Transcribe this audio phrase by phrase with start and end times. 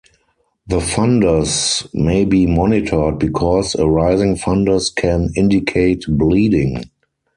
[0.65, 6.85] The fundus may be monitored because a rising fundus can indicate bleeding.